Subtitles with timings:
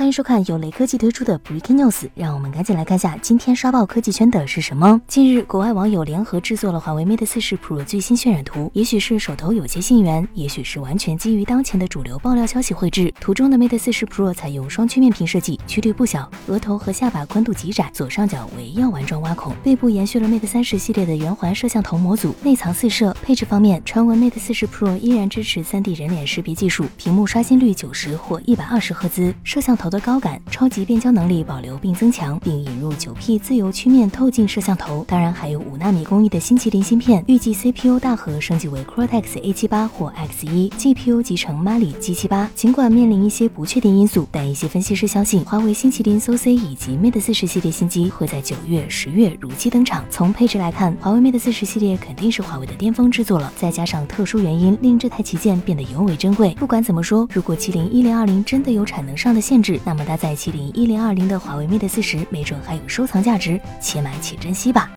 [0.00, 4.98] 欢迎收看由雷科技推出的 Breaking News，让我们赶紧来看下今天刷爆科技圈的是什么。
[5.06, 13.12] 近日，国外网友联合制作了华为 Mate 四十 Pro 最新渲染图，也许是手头有些信源，也许是完全基于当前的主流爆料消息绘制。
[13.20, 23.14] 图中的 Mate 四十 Pro 采用双曲面屏设计，曲率不小，额头和下巴宽度极窄，左上角为药丸状挖孔，背部延续了 Mate 三十系列的圆环摄像头模组，内藏四摄。
[23.22, 41.22] 配置方面，传闻 Mate 四十 Pro 依然支持 3D 人脸识别技术，屏幕刷新率九十或一百二十赫兹，摄像头的高感、超级变焦能力保留并增强，并引入九 P 自由曲面透镜摄像头，当然还有五纳米工艺的新麒麟芯片，预计 CPU 大核升级为 Cortex A 七八或 X 一，GPU
[41.22, 42.48] 集成 Mali G 七八。
[42.54, 50.04] 尽管面临一些不确定因素，但一些分析师相信，华为新麒麟 SoC 以及 Mate 四十系列新机会在九月、十月如期登场。
[50.10, 56.54] 从配置来看，华为 Mate 四十系列肯定是华为的巅峰之作了，再加上特殊原因令这台旗舰变得尤为珍贵。
[56.54, 64.88] 不管怎么说，如果麒麟一零二零真的有产能上的限制，那么搭载麒麟一零二零的华为 Mate 四十，没准还有收藏价值，且买且珍惜吧。